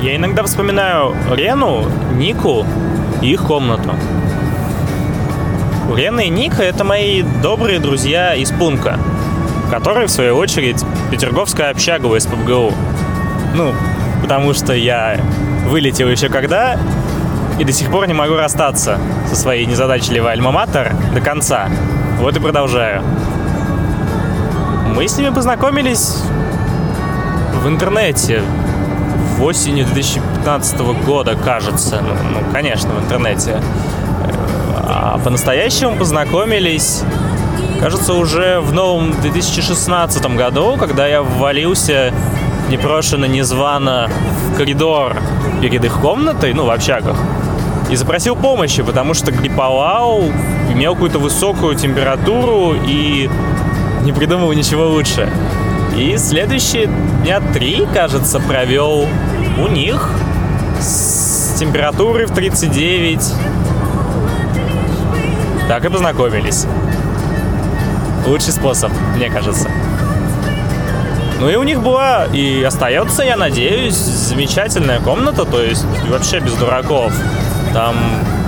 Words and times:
Я 0.00 0.14
иногда 0.14 0.44
вспоминаю 0.44 1.16
Рену, 1.30 1.84
Нику 2.14 2.64
и 3.20 3.32
их 3.32 3.42
комнату. 3.42 3.94
Рена 5.92 6.20
и 6.20 6.28
Ника— 6.28 6.62
это 6.64 6.84
мои 6.84 7.22
добрые 7.42 7.80
друзья 7.80 8.34
из 8.34 8.52
Пунка, 8.52 8.96
которые, 9.70 10.06
в 10.06 10.10
свою 10.10 10.36
очередь, 10.36 10.84
Петерговская 11.10 11.70
общага 11.70 12.06
в 12.06 12.18
СПБГУ. 12.18 12.72
Ну, 13.54 13.74
потому 14.22 14.54
что 14.54 14.72
я 14.72 15.18
вылетел 15.66 16.08
еще 16.08 16.28
когда, 16.28 16.78
и 17.58 17.64
до 17.64 17.72
сих 17.72 17.90
пор 17.90 18.06
не 18.06 18.14
могу 18.14 18.36
расстаться 18.36 18.98
со 19.28 19.34
своей 19.34 19.66
незадачливой 19.66 20.32
альма-матер 20.34 20.94
до 21.12 21.20
конца. 21.20 21.68
Вот 22.20 22.36
и 22.36 22.40
продолжаю. 22.40 23.02
Мы 24.94 25.08
с 25.08 25.16
ними 25.18 25.34
познакомились 25.34 26.22
в 27.64 27.66
интернете 27.66 28.42
в 29.38 29.44
осени 29.44 29.84
2015 29.84 30.80
года, 31.06 31.36
кажется. 31.36 32.02
Ну, 32.02 32.14
ну 32.32 32.52
конечно, 32.52 32.90
в 32.90 33.04
интернете. 33.04 33.62
А 34.76 35.20
по-настоящему 35.22 35.96
познакомились, 35.96 37.02
кажется, 37.80 38.14
уже 38.14 38.60
в 38.60 38.72
новом 38.72 39.12
2016 39.20 40.26
году, 40.34 40.76
когда 40.76 41.06
я 41.06 41.22
ввалился 41.22 42.12
непрошено, 42.68 43.26
незвано 43.26 44.10
в 44.48 44.56
коридор 44.56 45.16
перед 45.62 45.84
их 45.84 46.00
комнатой, 46.00 46.52
ну, 46.52 46.66
в 46.66 46.70
общагах, 46.70 47.16
и 47.90 47.96
запросил 47.96 48.34
помощи, 48.34 48.82
потому 48.82 49.14
что 49.14 49.30
грипповал, 49.30 50.24
имел 50.72 50.94
какую-то 50.94 51.20
высокую 51.20 51.76
температуру 51.76 52.74
и 52.74 53.30
не 54.02 54.12
придумал 54.12 54.52
ничего 54.52 54.88
лучше. 54.88 55.28
И 55.98 56.16
следующие 56.16 56.86
дня 57.22 57.40
три, 57.52 57.84
кажется, 57.92 58.38
провел 58.38 59.08
у 59.58 59.66
них 59.66 60.08
с 60.80 61.58
температурой 61.58 62.26
в 62.26 62.30
39. 62.32 63.20
Так 65.66 65.84
и 65.84 65.88
познакомились. 65.88 66.66
Лучший 68.28 68.52
способ, 68.52 68.92
мне 69.16 69.28
кажется. 69.28 69.68
Ну 71.40 71.48
и 71.48 71.56
у 71.56 71.64
них 71.64 71.82
была 71.82 72.26
и 72.26 72.62
остается, 72.62 73.24
я 73.24 73.36
надеюсь, 73.36 73.96
замечательная 73.96 75.00
комната, 75.00 75.44
то 75.44 75.60
есть 75.60 75.84
вообще 76.08 76.38
без 76.38 76.52
дураков. 76.52 77.12
Там 77.72 77.96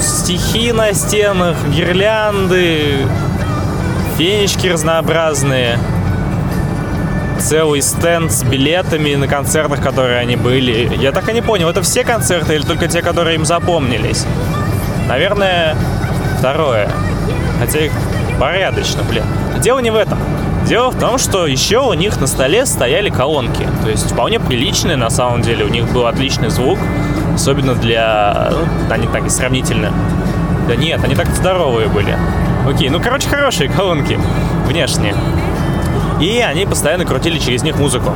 стихи 0.00 0.72
на 0.72 0.92
стенах, 0.92 1.56
гирлянды, 1.68 3.06
фенечки 4.18 4.66
разнообразные, 4.66 5.78
целый 7.38 7.82
стенд 7.82 8.32
с 8.32 8.42
билетами 8.42 9.14
на 9.14 9.28
концертах, 9.28 9.80
которые 9.82 10.18
они 10.18 10.36
были. 10.36 10.94
Я 10.96 11.12
так 11.12 11.28
и 11.28 11.32
не 11.32 11.42
понял, 11.42 11.68
это 11.68 11.82
все 11.82 12.04
концерты 12.04 12.54
или 12.54 12.62
только 12.62 12.88
те, 12.88 13.02
которые 13.02 13.36
им 13.36 13.44
запомнились? 13.44 14.24
Наверное, 15.08 15.76
второе. 16.38 16.88
Хотя 17.60 17.80
их 17.80 17.92
порядочно, 18.38 19.02
блин. 19.02 19.24
Дело 19.60 19.78
не 19.78 19.90
в 19.90 19.96
этом. 19.96 20.18
Дело 20.66 20.90
в 20.90 20.98
том, 20.98 21.18
что 21.18 21.46
еще 21.46 21.78
у 21.78 21.94
них 21.94 22.20
на 22.20 22.26
столе 22.26 22.66
стояли 22.66 23.08
колонки. 23.08 23.66
То 23.82 23.90
есть 23.90 24.10
вполне 24.10 24.38
приличные 24.38 24.96
на 24.96 25.08
самом 25.08 25.42
деле. 25.42 25.64
У 25.64 25.68
них 25.68 25.90
был 25.92 26.06
отличный 26.06 26.50
звук. 26.50 26.78
Особенно 27.34 27.74
для... 27.74 28.50
Ну, 28.50 28.92
они 28.92 29.06
так 29.06 29.24
и 29.26 29.30
сравнительно. 29.30 29.92
Да 30.68 30.76
нет, 30.76 31.02
они 31.02 31.14
так 31.14 31.28
здоровые 31.28 31.88
были. 31.88 32.16
Окей, 32.68 32.90
ну, 32.90 33.00
короче, 33.00 33.28
хорошие 33.28 33.70
колонки. 33.70 34.18
Внешние. 34.66 35.14
И 36.20 36.40
они 36.40 36.66
постоянно 36.66 37.04
крутили 37.04 37.38
через 37.38 37.62
них 37.62 37.76
музыку. 37.76 38.12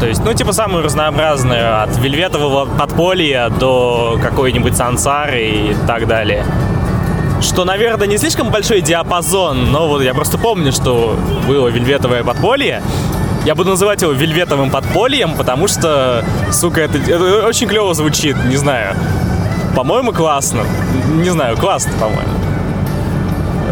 То 0.00 0.06
есть, 0.06 0.24
ну, 0.24 0.32
типа, 0.32 0.52
самую 0.52 0.84
разнообразную, 0.84 1.82
от 1.82 1.96
вельветового 1.98 2.66
подполья 2.66 3.48
до 3.48 4.18
какой-нибудь 4.22 4.76
сансары 4.76 5.44
и 5.44 5.76
так 5.86 6.06
далее. 6.06 6.44
Что, 7.40 7.64
наверное, 7.64 8.06
не 8.06 8.16
слишком 8.18 8.50
большой 8.50 8.80
диапазон, 8.80 9.70
но 9.70 9.86
вот 9.86 10.02
я 10.02 10.14
просто 10.14 10.38
помню, 10.38 10.72
что 10.72 11.16
было 11.46 11.68
вельветовое 11.68 12.24
подполье, 12.24 12.82
я 13.44 13.54
буду 13.54 13.70
называть 13.70 14.02
его 14.02 14.12
вельветовым 14.12 14.70
подпольем, 14.70 15.34
потому 15.36 15.68
что, 15.68 16.24
сука, 16.50 16.80
это, 16.80 16.98
это 16.98 17.46
очень 17.46 17.68
клево 17.68 17.92
звучит, 17.92 18.36
не 18.46 18.56
знаю. 18.56 18.96
По-моему, 19.76 20.12
классно. 20.12 20.62
Не 21.08 21.30
знаю, 21.30 21.56
классно, 21.56 21.92
по-моему. 22.00 22.43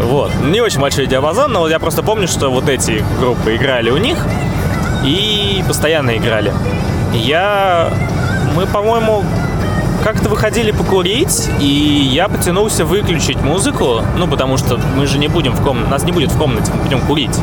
Вот. 0.03 0.31
Не 0.43 0.61
очень 0.61 0.79
большой 0.79 1.07
диапазон, 1.07 1.51
но 1.51 1.67
я 1.67 1.79
просто 1.79 2.03
помню, 2.03 2.27
что 2.27 2.49
вот 2.49 2.69
эти 2.69 3.03
группы 3.19 3.55
играли 3.55 3.89
у 3.89 3.97
них 3.97 4.17
и 5.03 5.63
постоянно 5.67 6.17
играли. 6.17 6.53
Я... 7.13 7.89
Мы, 8.55 8.65
по-моему, 8.67 9.23
как-то 10.03 10.29
выходили 10.29 10.71
покурить, 10.71 11.49
и 11.59 11.65
я 11.65 12.27
потянулся 12.27 12.85
выключить 12.85 13.41
музыку, 13.41 14.01
ну, 14.17 14.27
потому 14.27 14.57
что 14.57 14.77
мы 14.77 15.07
же 15.07 15.17
не 15.17 15.27
будем 15.27 15.53
в 15.53 15.63
комнате, 15.63 15.89
нас 15.89 16.03
не 16.03 16.11
будет 16.11 16.31
в 16.31 16.37
комнате, 16.37 16.71
мы 16.73 16.83
будем 16.83 17.01
курить, 17.01 17.35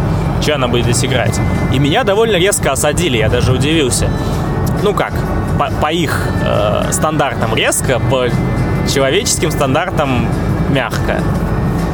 что 0.42 0.54
она 0.54 0.68
будет 0.68 0.84
здесь 0.84 1.04
играть. 1.04 1.40
И 1.72 1.78
меня 1.78 2.04
довольно 2.04 2.36
резко 2.36 2.72
осадили, 2.72 3.16
я 3.16 3.28
даже 3.28 3.52
удивился. 3.52 4.10
Ну 4.82 4.94
как, 4.94 5.14
по, 5.58 5.70
по 5.80 5.90
их 5.90 6.28
э, 6.44 6.92
стандартам 6.92 7.54
резко, 7.54 7.98
по 7.98 8.26
человеческим 8.92 9.50
стандартам 9.50 10.28
мягко, 10.70 11.22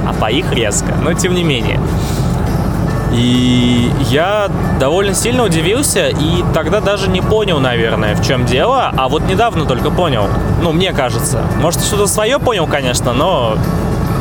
а 0.06 0.12
по 0.12 0.30
их 0.30 0.52
резко, 0.52 0.94
но 1.02 1.12
тем 1.12 1.34
не 1.34 1.44
менее. 1.44 1.80
И 3.12 3.90
я 4.10 4.48
довольно 4.78 5.14
сильно 5.14 5.44
удивился 5.44 6.08
и 6.08 6.44
тогда 6.52 6.80
даже 6.80 7.08
не 7.08 7.20
понял, 7.20 7.60
наверное, 7.60 8.14
в 8.14 8.26
чем 8.26 8.44
дело, 8.44 8.92
а 8.96 9.08
вот 9.08 9.22
недавно 9.28 9.64
только 9.64 9.90
понял. 9.90 10.28
Ну, 10.62 10.72
мне 10.72 10.92
кажется. 10.92 11.42
Может, 11.60 11.82
что-то 11.82 12.06
свое 12.06 12.38
понял, 12.38 12.66
конечно, 12.66 13.12
но 13.12 13.56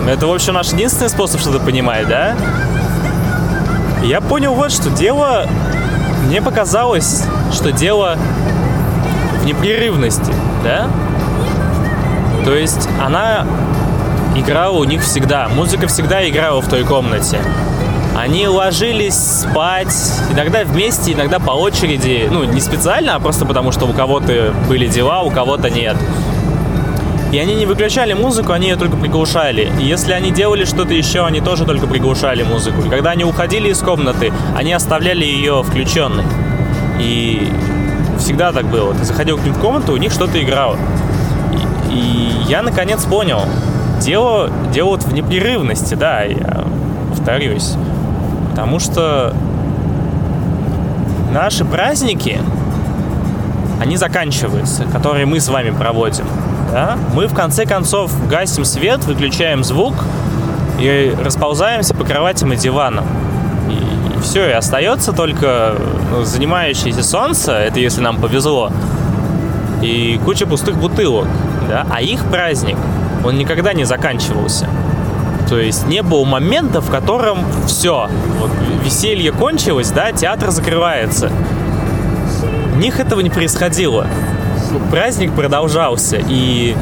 это, 0.07 0.28
в 0.28 0.34
общем, 0.34 0.53
наш 0.53 0.72
единственный 0.72 1.09
способ 1.09 1.41
что-то 1.41 1.59
понимать, 1.59 2.07
да? 2.07 2.35
Я 4.03 4.22
понял 4.22 4.53
вот, 4.53 4.72
что 4.72 4.90
дело... 4.90 5.46
Мне 6.28 6.41
показалось, 6.41 7.23
что 7.53 7.72
дело 7.72 8.17
в 9.41 9.46
непрерывности, 9.46 10.34
да? 10.63 10.88
То 12.46 12.56
есть 12.56 12.90
она 13.03 13.46
играла 14.35 14.78
у 14.78 14.84
них 14.84 15.01
всегда. 15.03 15.47
Музыка 15.50 15.88
всегда 15.88 16.28
играла 16.28 16.62
в 16.62 16.68
той 16.68 16.84
комнате. 16.84 17.40
Они 18.16 18.47
ложились 18.47 19.16
спать, 19.16 19.94
иногда 20.31 20.63
вместе, 20.63 21.13
иногда 21.13 21.40
по 21.40 21.51
очереди. 21.51 22.29
Ну, 22.31 22.46
не 22.46 22.62
специально, 22.62 23.16
а 23.16 23.19
просто 23.19 23.46
потому, 23.46 23.72
что 23.72 23.85
у 23.85 23.94
кого-то 23.94 24.53
были 24.69 24.88
дела, 24.88 25.22
у 25.22 25.31
кого-то 25.31 25.69
нет. 25.69 25.97
И 27.34 27.38
они 27.38 27.56
не 27.56 27.66
выключали 27.66 28.13
музыку, 28.13 28.53
они 28.53 28.69
ее 28.69 28.78
только 28.78 28.96
приглушали. 28.96 29.69
И 29.81 29.84
если 29.84 30.13
они 30.13 30.31
делали 30.31 30.63
что-то 30.63 30.94
еще, 30.94 31.25
они 31.25 31.41
тоже 31.41 31.66
только 31.66 31.88
приглушали 31.88 32.44
музыку. 32.44 32.81
И 32.85 32.90
когда 32.90 33.12
они 33.12 33.25
уходили 33.25 33.69
из 33.69 33.79
комнаты, 33.79 34.31
они 34.56 34.72
оставляли 34.72 35.25
ее 35.25 35.62
включенной. 35.62 36.23
И 36.97 37.52
всегда 38.17 38.53
так 38.53 38.67
было. 38.67 38.94
Ты 38.94 39.03
заходил 39.03 39.38
к 39.38 39.44
ним 39.44 39.53
в 39.53 39.59
комнату, 39.59 39.91
у 39.91 39.97
них 39.97 40.13
что-то 40.13 40.41
играло. 40.41 40.78
И, 41.91 41.94
и 41.94 42.31
я 42.47 42.62
наконец 42.62 43.03
понял. 43.03 43.41
Дело, 44.01 44.50
вот 44.81 45.03
в 45.03 45.13
непрерывности, 45.13 45.95
да, 45.95 46.23
я 46.23 46.63
повторюсь. 47.09 47.75
Потому 48.51 48.79
что 48.79 49.33
наши 51.31 51.66
праздники, 51.66 52.39
они 53.81 53.97
заканчиваются, 53.97 54.85
которые 54.85 55.25
мы 55.25 55.39
с 55.39 55.50
вами 55.50 55.72
проводим. 55.72 56.25
Да? 56.72 56.97
Мы 57.13 57.28
в 57.28 57.34
конце 57.34 57.66
концов 57.66 58.11
гасим 58.29 58.66
свет, 58.66 59.03
выключаем 59.05 59.63
звук 59.63 59.95
и 60.79 61.16
расползаемся 61.23 61.94
по 61.94 62.03
кроватям 62.03 62.53
и 62.53 62.55
диванам. 62.55 63.05
И, 63.69 64.17
и 64.17 64.22
все, 64.22 64.50
и 64.50 64.51
остается 64.51 65.11
только 65.13 65.75
ну, 66.11 66.23
занимающееся 66.23 67.03
солнце, 67.03 67.53
это 67.53 67.79
если 67.79 68.01
нам 68.01 68.17
повезло, 68.17 68.72
и 69.81 70.20
куча 70.23 70.46
пустых 70.46 70.78
бутылок. 70.78 71.28
Да? 71.67 71.85
А 71.91 72.02
их 72.02 72.23
праздник, 72.25 72.78
он 73.25 73.37
никогда 73.37 73.73
не 73.73 73.83
заканчивался. 73.85 74.67
То 75.49 75.59
есть 75.59 75.87
не 75.87 76.01
было 76.01 76.25
момента, 76.25 76.79
в 76.79 76.89
котором 76.89 77.39
все, 77.67 78.09
вот, 78.39 78.51
веселье 78.83 79.31
кончилось, 79.31 79.89
да, 79.91 80.11
театр 80.11 80.51
закрывается. 80.51 81.31
У 82.73 82.77
них 82.77 82.99
этого 82.99 83.22
не 83.22 83.29
происходило. 83.29 84.07
Праздник 84.91 85.33
продолжался, 85.33 86.17
и 86.17 86.75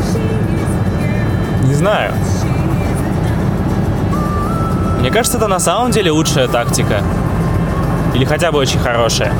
не 1.63 1.73
знаю. 1.73 2.13
Мне 4.99 5.11
кажется, 5.11 5.37
это 5.37 5.47
на 5.47 5.59
самом 5.59 5.91
деле 5.91 6.11
лучшая 6.11 6.47
тактика. 6.47 7.01
Или 8.13 8.25
хотя 8.25 8.51
бы 8.51 8.59
очень 8.59 8.79
хорошая. 8.79 9.33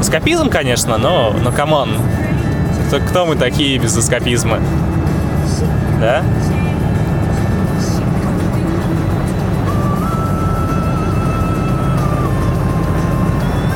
Эскапизм, 0.00 0.48
конечно, 0.48 0.98
но, 0.98 1.34
но 1.42 1.52
come 1.52 1.74
on. 1.74 1.90
Кто, 2.88 3.00
кто 3.00 3.26
мы 3.26 3.36
такие 3.36 3.78
без 3.78 3.94
эскапизма? 3.98 4.60
Да? 6.00 6.22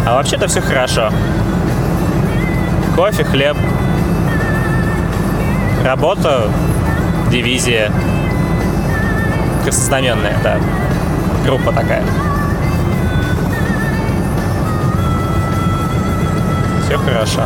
А 0.06 0.14
вообще-то 0.14 0.49
все 0.49 0.62
хорошо. 0.62 1.11
Кофе, 2.97 3.25
хлеб. 3.25 3.59
Работа, 5.85 6.50
дивизия. 7.31 7.93
Краснознаменная, 9.62 10.38
да. 10.43 10.56
Группа 11.44 11.70
такая. 11.70 12.03
Все 16.87 16.97
хорошо. 16.97 17.43